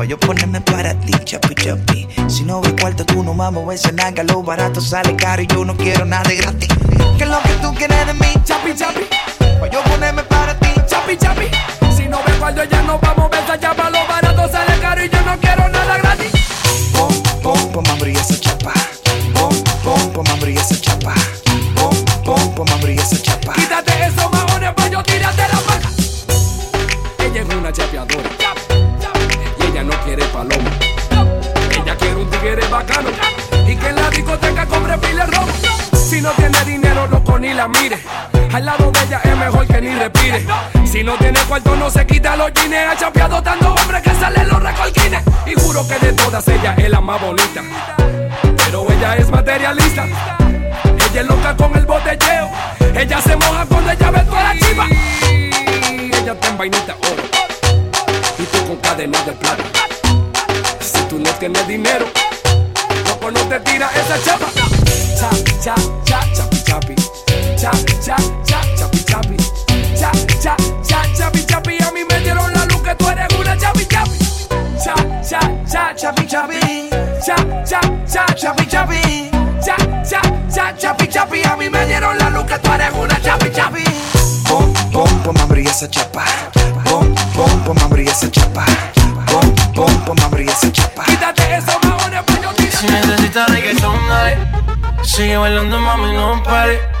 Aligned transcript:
Pa' 0.00 0.06
yo 0.06 0.16
ponerme 0.18 0.62
para 0.62 0.94
ti, 0.94 1.12
chapi 1.24 1.54
chapi. 1.54 2.08
Si 2.26 2.42
no 2.44 2.62
ve 2.62 2.74
cuarto, 2.74 3.04
tú 3.04 3.22
no 3.22 3.34
mames, 3.34 3.84
ese 3.84 3.92
naga, 3.92 4.22
lo 4.22 4.42
barato 4.42 4.80
sale 4.80 5.14
caro 5.14 5.42
y 5.42 5.46
yo 5.46 5.62
no 5.62 5.76
quiero 5.76 6.06
nada 6.06 6.32
gratis. 6.32 6.68
¿Qué 7.18 7.24
es 7.24 7.28
lo 7.28 7.38
que 7.42 7.52
tú 7.60 7.74
quieres 7.74 8.06
de 8.06 8.14
mí, 8.14 8.32
chapi 8.42 8.74
chapi? 8.74 9.02
Pa' 9.60 9.68
yo 9.68 9.82
ponerme 9.82 10.22
para 10.22 10.58
ti, 10.58 10.68
chapi 10.86 11.18
chapi. 11.18 11.48
Si 11.94 12.08
no 12.08 12.16
ve 12.26 12.32
cuarto, 12.38 12.64
ya 12.64 12.80
no 12.84 12.98
vamos, 12.98 13.30
a 13.30 13.56
ya 13.56 13.74
pa' 13.74 13.90
lo 13.90 13.98
barato 14.08 14.50
sale 14.50 14.80
caro 14.80 15.04
y 15.04 15.10
yo 15.10 15.20
no 15.20 15.38
quiero 15.38 15.68
nada 15.68 15.98
gratis. 15.98 16.32
Pum, 16.94 17.22
pum, 17.42 17.70
pum, 17.70 17.84
abrí 17.90 18.12
esa 18.12 18.40
chapa. 18.40 18.72
Pum, 19.34 19.54
pum, 19.84 20.12
pum, 20.14 20.24
abrí 20.32 20.56
esa 20.56 20.80
chapa. 20.80 20.89
Al 38.60 38.66
lado 38.66 38.90
de 38.90 39.00
ella 39.04 39.20
es 39.24 39.36
mejor 39.38 39.66
que 39.66 39.80
ni 39.80 39.94
respire. 39.94 40.46
Si 40.84 41.02
no 41.02 41.14
tiene 41.14 41.40
cuarto, 41.48 41.74
no 41.76 41.90
se 41.90 42.06
quita 42.06 42.36
los 42.36 42.52
jeans. 42.52 42.74
Ha 42.90 42.94
chapeado 42.94 43.42
tanto 43.42 43.72
hombre 43.72 44.02
que 44.02 44.10
sale 44.10 44.44
los 44.44 44.62
recolquines. 44.62 45.22
Y 45.46 45.58
juro 45.58 45.88
que 45.88 45.98
de 45.98 46.12
todas 46.12 46.46
ella 46.46 46.74
es 46.76 46.90
la 46.90 47.00
más 47.00 47.18
bonita. 47.22 47.62
Pero 48.58 48.86
ella 48.92 49.16
es 49.16 49.30
materialista. 49.30 50.04
Ella 50.04 51.20
es 51.22 51.26
loca 51.26 51.56
con 51.56 51.74
el 51.74 51.86
botelleo. 51.86 52.50
Ella 52.94 53.22
se 53.22 53.34
moja 53.34 53.64
cuando 53.64 53.92
ella 53.92 54.10
ve 54.10 54.20
toda 54.24 54.42
la 54.42 54.58
chiva. 54.58 54.86
Ella 55.22 56.32
está 56.32 56.48
en 56.48 56.58
vainita 56.58 56.96
oro. 57.00 57.22
Y 58.38 58.42
tú 58.42 58.66
con 58.66 58.76
cadenas 58.76 59.24
de 59.24 59.32
plata. 59.32 59.64
Si 60.80 61.00
tú 61.04 61.18
no 61.18 61.30
tienes 61.30 61.66
dinero, 61.66 62.04
loco 63.06 63.30
no 63.30 63.40
te 63.40 63.58
tira 63.60 63.90
esa 63.94 64.22
chapa. 64.22 64.50
Cha, 65.18 65.30
cha, 65.62 65.74
cha, 66.04 66.32
chapi, 66.34 66.62
chapi. 66.62 67.19
Cha, 67.60 67.70
cha, 68.00 68.16
cha, 68.46 68.62
chapi, 68.74 69.04
chapi. 69.04 69.36
Cha, 69.94 70.10
cha, 70.42 70.56
cha, 70.82 71.04
chapi, 71.14 71.44
chapi. 71.44 71.76
A 71.86 71.92
mí 71.92 72.04
me 72.08 72.18
dieron 72.20 72.50
la 72.54 72.64
luz 72.64 72.80
que 72.80 72.94
tú 72.94 73.06
eres 73.06 73.28
una 73.38 73.54
chapi, 73.54 73.84
chapi. 73.84 74.18
Cha, 74.82 74.94
cha, 75.22 75.40
cha, 75.70 75.94
chapi, 75.94 76.26
chapi. 76.26 76.88
Cha, 77.22 77.36
cha, 77.66 77.80
cha, 78.06 78.24
chapi, 78.34 78.66
chapi. 78.66 79.30
Cha, 79.62 79.76
cha, 80.02 80.22
cha, 80.48 80.74
chapi, 80.74 81.06
chapi. 81.06 81.42
A 81.44 81.54
mí 81.56 81.68
me 81.68 81.84
dieron 81.84 82.16
la 82.16 82.30
luz 82.30 82.44
que 82.46 82.58
tú 82.60 82.72
eres 82.72 82.94
una 82.94 83.20
chapi, 83.20 83.50
chapi. 83.52 83.84
Pum, 84.48 84.72
pum, 84.90 85.22
pum, 85.22 85.36
abrí 85.42 85.66
esa 85.66 85.86
chapa. 85.90 86.24
Pum, 86.84 87.14
pum, 87.34 87.64
pum, 87.64 87.78
abrí 87.84 88.08
esa 88.08 88.30
chapa. 88.30 88.64
Pum, 89.26 89.54
pum, 89.74 90.04
pum, 90.06 90.16
abrí 90.24 90.48
esa 90.48 90.72
chapa. 90.72 91.04
Quítate 91.04 91.56
esos 91.56 91.76
maones 91.84 92.22
yo 92.42 92.52
Si 92.78 92.86
necesitas 92.86 93.50
reggaetón, 93.50 94.08
dale. 94.08 94.38
Sigue 95.02 95.36
bailando, 95.36 95.78
mami, 95.78 96.14
no 96.14 96.42
pare. 96.42 97.00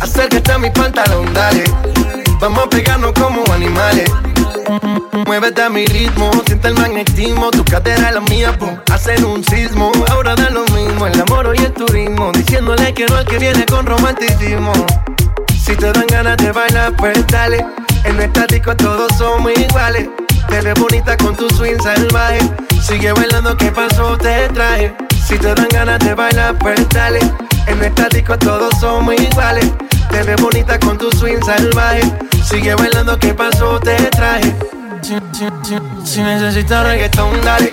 Acércate 0.00 0.52
a 0.52 0.58
mi 0.58 0.70
pantalón, 0.70 1.32
dale. 1.34 1.64
Vamos 2.40 2.64
a 2.64 2.70
pegarnos 2.70 3.12
como 3.12 3.44
animales. 3.52 4.10
Muévete 5.26 5.62
a 5.62 5.68
mi 5.68 5.84
ritmo, 5.86 6.30
siente 6.46 6.68
el 6.68 6.74
magnetismo. 6.74 7.50
Tu 7.50 7.64
cadera 7.64 8.08
es 8.08 8.14
la 8.14 8.20
mía, 8.22 8.56
pum, 8.58 8.78
hacen 8.90 9.24
un 9.24 9.44
sismo. 9.44 9.92
Ahora 10.10 10.34
da 10.34 10.48
lo 10.50 10.64
mismo, 10.66 11.06
el 11.06 11.20
amor 11.20 11.54
y 11.54 11.64
el 11.64 11.72
turismo. 11.72 12.32
Diciéndole 12.32 12.94
que 12.94 13.06
no 13.06 13.16
al 13.16 13.26
que 13.26 13.38
viene 13.38 13.66
con 13.66 13.84
romanticismo. 13.84 14.72
Si 15.62 15.76
te 15.76 15.92
dan 15.92 16.06
ganas 16.06 16.38
de 16.38 16.50
bailar, 16.50 16.96
pues 16.96 17.26
dale. 17.26 17.64
En 18.04 18.16
nuestra 18.16 18.46
disco 18.46 18.74
todos 18.76 19.12
somos 19.18 19.52
iguales. 19.58 20.08
Te 20.48 20.62
ves 20.62 20.74
bonita 20.80 21.16
con 21.18 21.36
tu 21.36 21.48
swing 21.50 21.78
salvaje. 21.82 22.40
Sigue 22.82 23.12
bailando, 23.12 23.56
¿qué 23.56 23.70
pasó? 23.70 24.16
Te 24.16 24.48
traje. 24.48 24.94
Si 25.26 25.38
te 25.38 25.54
dan 25.54 25.68
ganas 25.68 25.98
de 25.98 26.14
bailar, 26.14 26.58
pues 26.58 26.88
dale. 26.88 27.20
En 27.66 27.78
nuestra 27.78 28.08
disco 28.08 28.38
todos 28.38 28.74
somos 28.80 29.14
iguales. 29.14 29.70
Te 30.10 30.22
ves 30.22 30.40
bonita 30.40 30.78
con 30.78 30.98
tu 30.98 31.10
swing 31.12 31.40
salvaje. 31.44 32.02
Sigue 32.44 32.74
bailando, 32.74 33.18
¿qué 33.18 33.32
pasó? 33.34 33.78
Te 33.80 33.96
traje. 34.10 34.54
Si, 35.02 35.14
si, 35.32 35.46
si, 35.62 35.78
si 36.04 36.22
necesitas 36.22 36.84
reggaetón, 36.84 37.40
dale. 37.42 37.70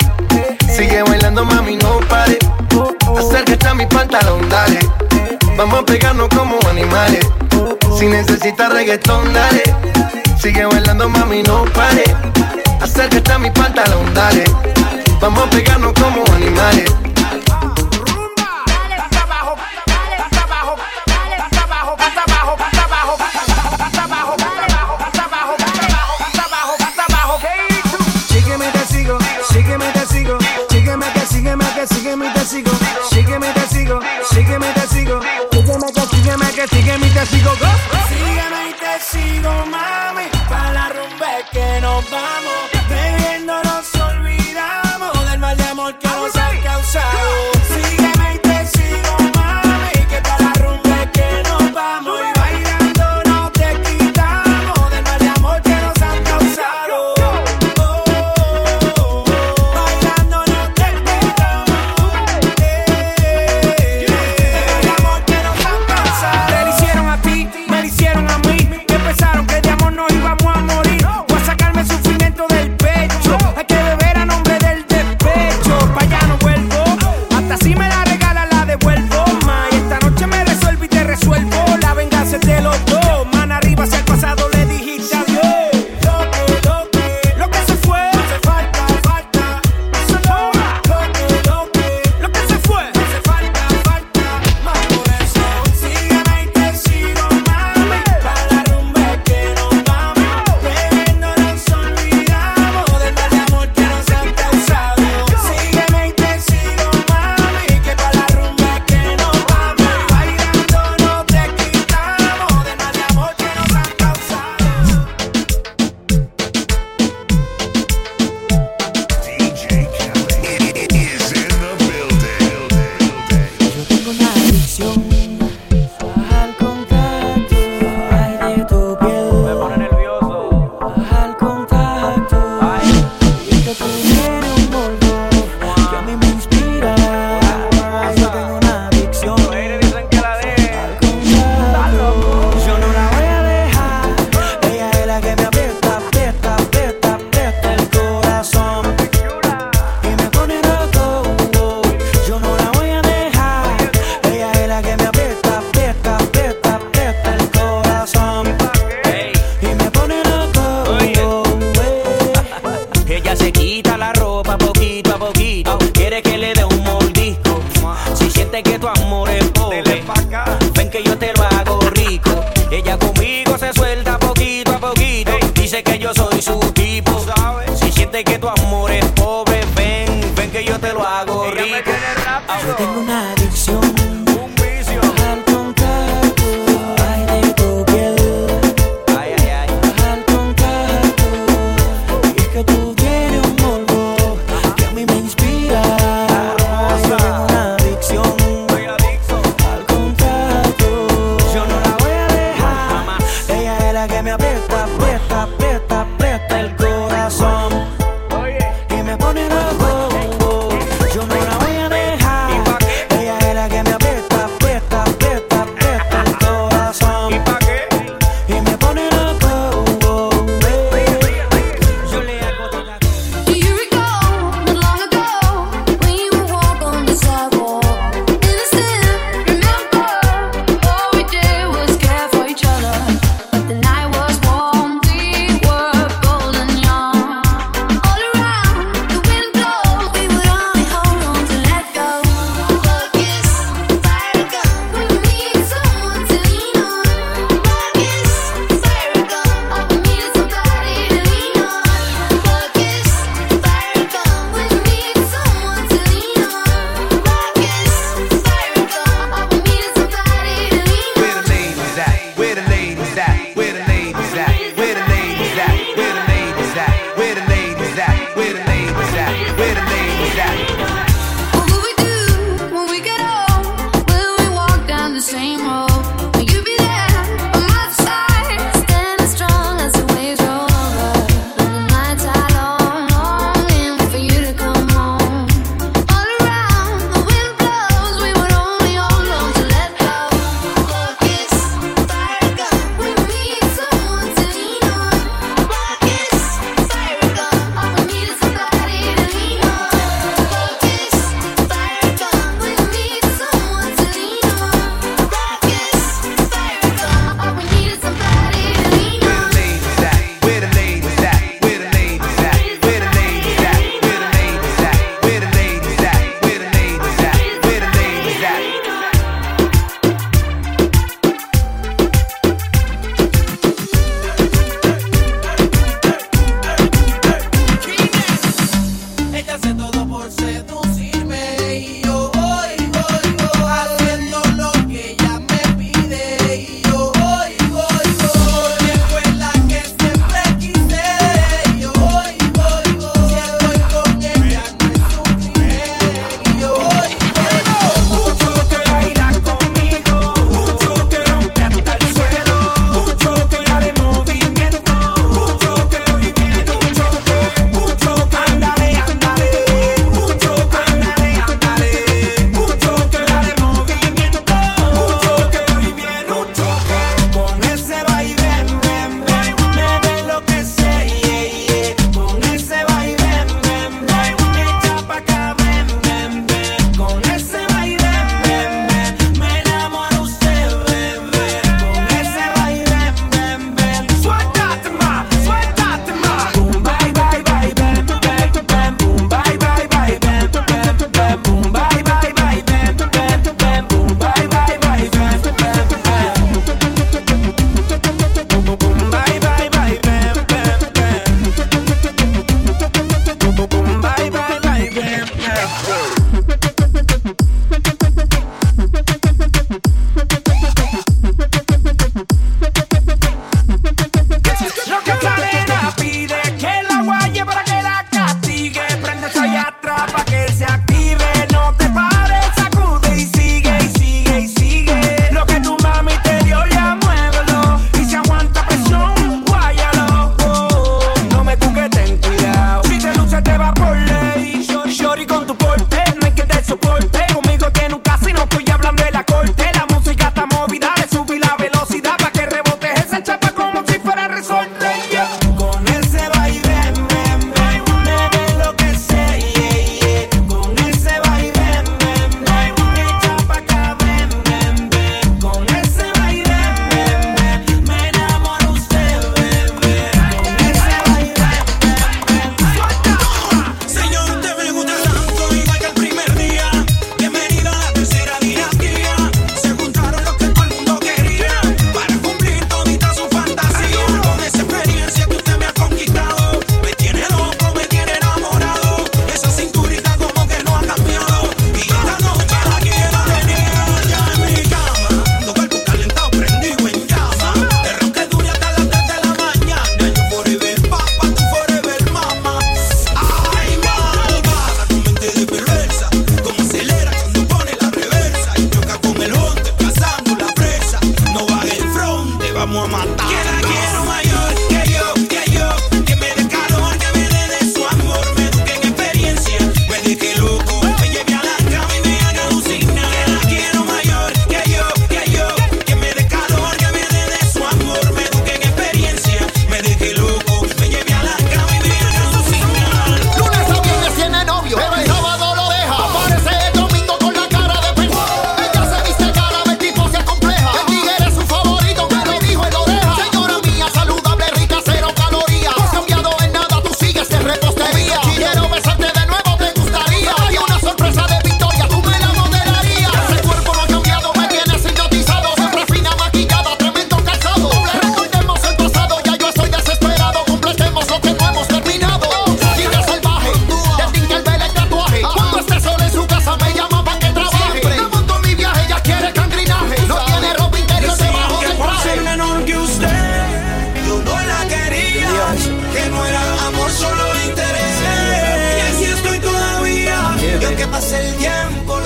Sigue 0.75 1.01
bailando, 1.03 1.43
mami, 1.45 1.77
no 1.77 1.99
pare. 2.07 2.37
Acércate 3.17 3.67
a 3.67 3.73
mi 3.73 3.85
pantalón, 3.85 4.47
dale. 4.49 4.79
Vamos 5.57 5.79
a 5.79 5.85
pegarnos 5.85 6.29
como 6.29 6.57
animales. 6.69 7.25
Si 7.97 8.05
necesitas 8.05 8.71
reggaetón, 8.71 9.33
dale. 9.33 9.63
Sigue 10.39 10.65
bailando, 10.65 11.09
mami, 11.09 11.41
no 11.43 11.65
pare. 11.65 12.03
Acércate 12.79 13.31
a 13.31 13.39
mi 13.39 13.49
pantalón, 13.49 14.13
dale. 14.13 14.43
Vamos 15.19 15.47
a 15.47 15.49
pegarnos 15.49 15.93
como 15.93 16.23
animales. 16.35 16.93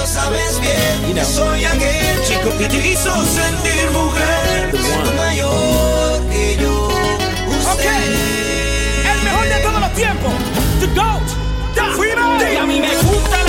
lo 0.02 0.08
sabes 0.08 0.60
bien. 0.60 1.08
You 1.08 1.14
know. 1.14 1.26
Soy 1.26 1.64
aquel 1.64 2.24
chico 2.24 2.50
que 2.58 2.68
te 2.68 2.88
hizo 2.90 3.14
sentir 3.26 3.92
mujer. 3.92 4.74
Mayor 5.16 6.22
que 6.30 6.58
yo. 6.58 6.88
Usted. 7.60 7.74
Okay. 7.74 9.12
El 9.14 9.24
mejor 9.24 9.48
de 9.48 9.60
todos 9.62 9.80
los 9.80 9.94
tiempos. 9.94 10.34
The 10.80 10.88
GOAT. 11.00 11.28
The 11.76 11.84
Freedom. 11.98 12.62
a 12.62 12.66
mí 12.66 12.80
me 12.80 12.96
gusta. 12.96 13.41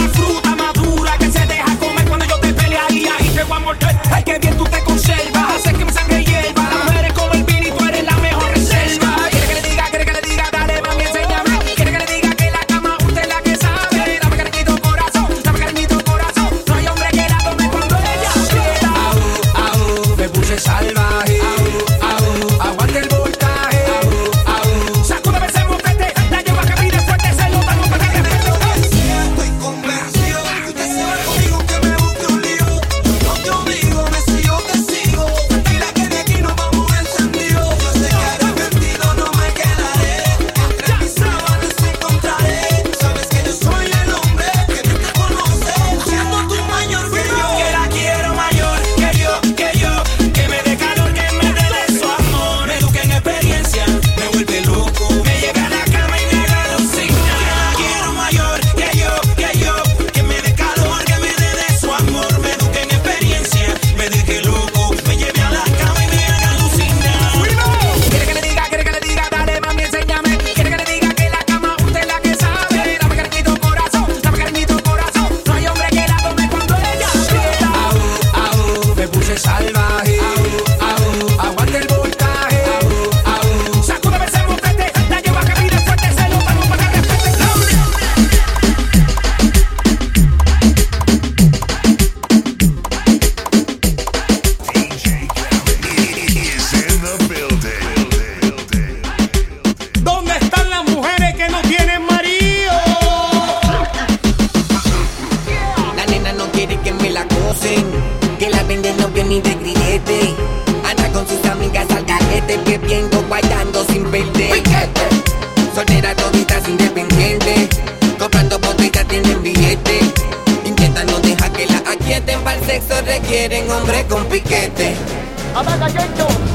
hombre 123.72 124.04
con 124.06 124.24
piquete. 124.26 124.94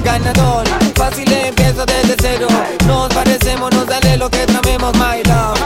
Ganador, 0.04 0.66
fácil 0.96 1.32
empieza 1.32 1.86
desde 1.86 2.16
cero. 2.20 2.48
Nos 2.88 3.14
parecemos, 3.14 3.72
nos 3.74 3.86
dale 3.86 4.18
lo 4.18 4.30
que 4.30 4.46
tramemos, 4.46 4.94
my 4.96 5.24
love. 5.26 5.57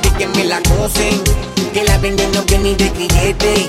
quiere 0.00 0.16
que 0.16 0.26
me 0.28 0.44
la 0.44 0.60
cosen. 0.62 1.22
Que 1.72 1.84
la 1.84 1.98
venden 1.98 2.30
no 2.32 2.42
viene 2.44 2.70
ni 2.70 2.74
de 2.74 2.88
grillete. 2.90 3.68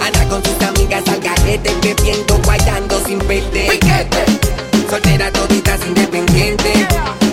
Anda 0.00 0.28
con 0.28 0.42
sus 0.44 0.60
amigas 0.62 1.02
al 1.08 1.20
garete, 1.20 1.74
bebiendo, 1.82 2.38
guayando 2.44 3.00
sin 3.06 3.18
perder. 3.18 3.70
Piquete. 3.70 4.24
Soltera 4.88 5.30
toditas 5.32 5.80
independiente. 5.86 6.86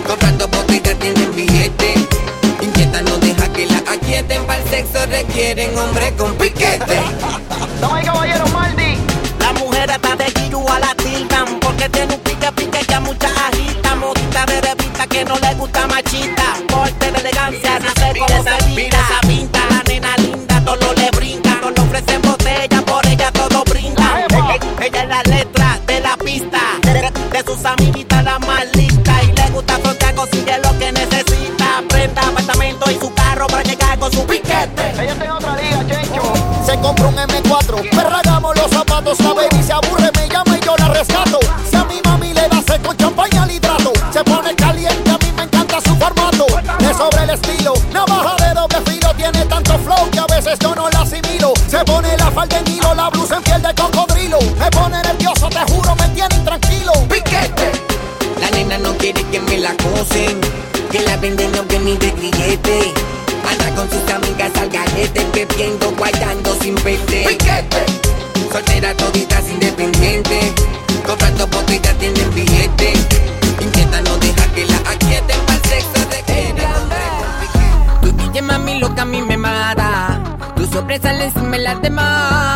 Comprando 0.06 0.48
botellas 0.48 0.98
tienen 0.98 1.34
billete. 1.34 1.94
Inquieta 2.60 3.02
no 3.02 3.18
deja 3.18 3.52
que 3.52 3.66
la 3.66 3.78
aquieten. 3.90 4.44
Para 4.44 4.62
el 4.62 4.68
sexo 4.68 5.06
requieren 5.06 5.76
hombre 5.76 6.12
con 6.16 6.34
piquete. 6.34 6.87
Se 51.68 51.84
pone 51.84 52.16
la 52.16 52.30
falda 52.30 52.58
en 52.58 52.66
hilo, 52.72 52.94
la 52.94 53.10
blusa 53.10 53.36
en 53.36 53.42
piel 53.42 53.60
de 53.60 53.74
cocodrilo. 53.74 54.38
Me 54.58 54.70
pone 54.70 55.02
nervioso, 55.02 55.50
te 55.50 55.60
juro, 55.70 55.94
me 55.96 56.08
tiene 56.08 56.34
tranquilo. 56.42 56.92
Piquete. 57.10 57.70
La 58.40 58.50
nena 58.50 58.78
no 58.78 58.96
quiere 58.96 59.22
que 59.24 59.38
me 59.38 59.58
la 59.58 59.76
cosen. 59.76 60.40
Que 60.90 61.00
la 61.00 61.18
venden 61.18 61.52
no 61.52 61.68
que 61.68 61.78
ni 61.78 61.94
de 61.98 62.10
grillete. 62.12 62.94
Anda 63.50 63.74
con 63.74 63.90
sus 63.90 64.10
amigas 64.10 64.50
al 64.58 64.70
gallete, 64.70 65.26
bebiendo, 65.34 65.92
guayando 65.92 66.56
sin 66.62 66.74
pete. 66.76 67.26
Piquete. 67.28 67.84
Soltera 68.50 68.94
toditas 68.94 69.46
independiente. 69.50 70.54
Comprando 71.06 71.46
botellas 71.48 71.94
tienen 71.98 72.34
billete. 72.34 72.94
Intenta 73.60 74.00
no 74.00 74.16
dejar 74.16 74.48
que 74.52 74.64
la 74.64 74.76
aquieten 74.90 75.40
para 75.44 75.58
el 75.58 75.64
sexo 75.64 76.08
de 76.08 76.48
ella. 76.48 76.70
Tu 78.00 78.16
guille 78.16 78.40
mami 78.40 78.78
loca 78.78 79.02
a 79.02 79.04
mí 79.04 79.20
me 79.20 79.36
mata. 79.36 80.18
Tu 80.56 80.66
sorpresa 80.66 81.12
le 81.12 81.30
las 81.68 81.82
demás. 81.82 82.48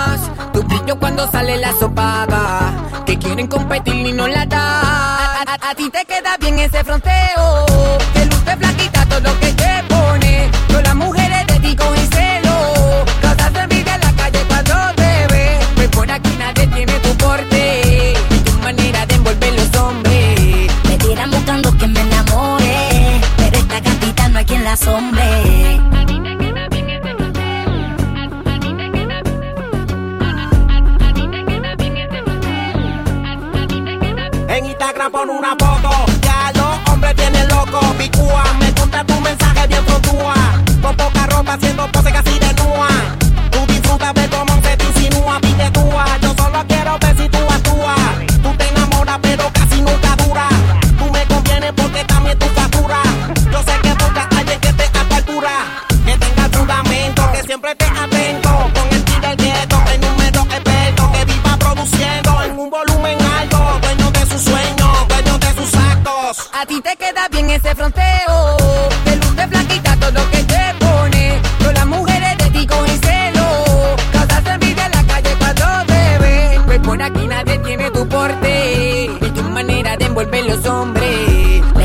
Cuando 1.01 1.29
sale 1.31 1.57
la 1.57 1.73
sopada. 1.73 2.73
Que 3.05 3.19
quieren 3.19 3.47
competir 3.47 3.95
y 3.95 4.13
no 4.13 4.29
la 4.29 4.47
da. 4.47 5.43
A, 5.43 5.71
a 5.71 5.75
ti 5.75 5.91
te 5.91 6.05
queda 6.05 6.37
bien 6.39 6.59
ese 6.59 6.85
fronteo. 6.85 7.72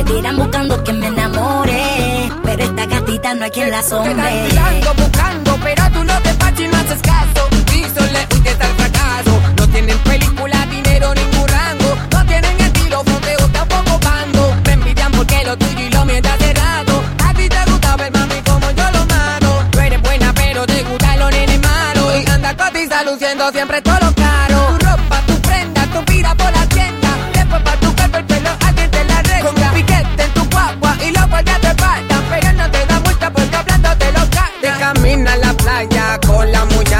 Tiran 0.08 0.38
buscando 0.38 0.84
que 0.84 0.94
me 0.94 1.08
enamore. 1.08 2.32
Pero 2.44 2.64
esta 2.64 2.86
gatita 2.86 3.34
no 3.36 3.46
hay 3.46 3.52
quien 3.52 3.70
la 3.70 3.80
asombre. 3.80 4.14
tirando, 4.50 4.94
buscando, 4.96 5.58
pero 5.64 5.84
tú 5.94 6.04
no 6.04 6.22
te 6.22 6.34
paches 6.36 6.60
y 6.62 6.68
no 6.68 6.78
haces 6.78 7.02
caso. 7.02 7.48
Solo 7.96 8.20
huyes 8.36 8.60
al 8.60 8.74
fracaso. 8.76 9.42
No 9.58 9.68
tienen 9.70 9.98
película, 10.00 10.66
dinero, 10.70 11.14
ningún 11.14 11.48
rango. 11.48 11.98
No 12.12 12.26
tienen 12.26 12.60
estilo, 12.60 13.04
fronteo, 13.04 13.48
tampoco 13.52 14.00
bando. 14.04 14.56
Me 14.66 14.74
envidian 14.74 15.12
porque 15.12 15.44
lo 15.46 15.58
tuyo 15.58 15.80
y 15.80 15.90
lo 15.90 16.06
mío 16.06 16.16
está 16.16 16.38
cerrado. 16.38 17.04
A 17.26 17.34
ti 17.34 17.50
te 17.50 17.72
gusta 17.72 17.96
ver, 17.98 18.12
mami, 18.12 18.42
como 18.42 18.72
yo 18.72 18.92
lo 18.92 19.06
mato. 19.06 19.66
Tú 19.72 19.80
eres 19.80 20.02
buena, 20.02 20.34
pero 20.34 20.66
te 20.66 20.84
gusta 20.84 21.16
lo 21.18 21.30
nene 21.32 21.58
malo. 21.60 22.18
Y 22.18 22.30
anda 22.30 22.56
cotiza 22.56 23.04
luciendo 23.04 23.52
siempre 23.52 23.82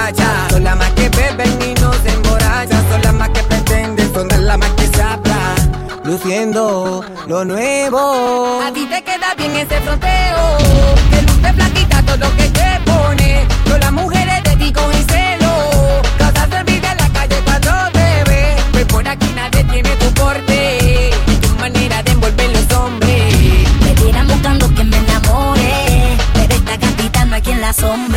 Son 0.08 0.64
las 0.64 0.78
más 0.78 0.90
que 0.92 1.10
beben 1.10 1.60
y 1.62 1.74
no 1.82 1.92
se 1.92 2.10
emborrachan. 2.10 2.90
Son 2.90 3.02
las 3.02 3.14
más 3.14 3.30
que 3.30 3.44
pretenden, 3.44 4.14
son 4.14 4.28
de 4.30 4.38
las 4.38 4.58
más 4.58 4.70
que 4.72 4.88
se 4.88 5.02
habla 5.02 5.56
Luciendo 6.06 7.04
lo 7.28 7.44
nuevo. 7.44 8.62
A 8.66 8.72
ti 8.72 8.86
te 8.86 9.04
queda 9.04 9.36
bien 9.36 9.54
ese 9.58 9.82
fronteo. 9.82 10.58
Que 11.10 11.22
luz 11.24 11.36
luce 11.36 11.54
plaquita 11.54 12.02
todo 12.04 12.18
lo 12.18 12.38
que 12.38 12.48
te 12.48 12.80
pone. 12.86 13.46
Son 13.68 13.80
las 13.82 13.92
mujeres 13.92 14.44
de 14.46 14.56
ti 14.56 14.72
con 14.72 14.94
celo. 14.94 16.02
Cada 16.18 16.48
servida 16.48 16.92
en 16.94 16.98
la 17.00 17.10
calle 17.10 17.36
cuando 17.44 17.72
te 17.92 18.24
ve. 18.30 18.56
Pues 18.72 18.86
por 18.86 19.06
aquí 19.10 19.30
nadie 19.36 19.64
tiene 19.66 19.90
tu 19.98 20.14
porte. 20.14 21.12
Y 21.28 21.36
tu 21.36 21.50
manera 21.56 22.02
de 22.04 22.12
envolver 22.12 22.50
los 22.52 22.78
hombres. 22.78 23.36
Me 23.82 23.94
tiran 23.96 24.26
buscando 24.26 24.74
que 24.74 24.86
me 24.86 24.98
enamore. 24.98 26.18
Pero 26.34 26.56
esta 26.56 26.78
cantita 26.78 27.26
no 27.26 27.36
hay 27.36 27.42
quien 27.42 27.60
la 27.60 27.70
asombre. 27.72 28.17